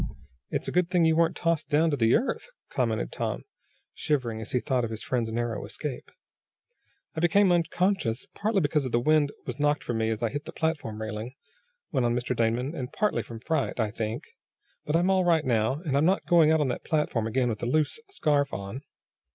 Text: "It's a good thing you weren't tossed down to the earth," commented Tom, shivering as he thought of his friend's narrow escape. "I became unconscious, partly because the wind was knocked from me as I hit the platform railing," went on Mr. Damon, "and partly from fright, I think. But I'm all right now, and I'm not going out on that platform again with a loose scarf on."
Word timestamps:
"It's 0.49 0.67
a 0.67 0.71
good 0.71 0.89
thing 0.89 1.05
you 1.05 1.15
weren't 1.15 1.35
tossed 1.37 1.69
down 1.69 1.91
to 1.91 1.95
the 1.95 2.15
earth," 2.15 2.47
commented 2.71 3.11
Tom, 3.11 3.43
shivering 3.93 4.41
as 4.41 4.51
he 4.51 4.59
thought 4.59 4.83
of 4.83 4.89
his 4.89 5.03
friend's 5.03 5.31
narrow 5.31 5.63
escape. 5.63 6.09
"I 7.13 7.19
became 7.19 7.51
unconscious, 7.51 8.25
partly 8.33 8.61
because 8.61 8.83
the 8.89 8.99
wind 8.99 9.31
was 9.45 9.59
knocked 9.59 9.83
from 9.83 9.99
me 9.99 10.09
as 10.09 10.23
I 10.23 10.29
hit 10.29 10.45
the 10.45 10.53
platform 10.53 11.03
railing," 11.03 11.35
went 11.91 12.07
on 12.07 12.15
Mr. 12.15 12.35
Damon, 12.35 12.73
"and 12.73 12.91
partly 12.91 13.21
from 13.21 13.41
fright, 13.41 13.79
I 13.79 13.91
think. 13.91 14.23
But 14.87 14.95
I'm 14.95 15.11
all 15.11 15.23
right 15.23 15.45
now, 15.45 15.73
and 15.85 15.95
I'm 15.95 16.05
not 16.05 16.25
going 16.25 16.49
out 16.49 16.61
on 16.61 16.67
that 16.69 16.83
platform 16.83 17.27
again 17.27 17.49
with 17.49 17.61
a 17.61 17.67
loose 17.67 17.99
scarf 18.09 18.51
on." 18.55 18.81